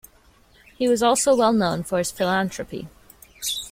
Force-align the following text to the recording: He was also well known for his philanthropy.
He 0.79 0.87
was 0.87 1.03
also 1.03 1.35
well 1.35 1.53
known 1.53 1.83
for 1.83 1.99
his 1.99 2.09
philanthropy. 2.09 2.87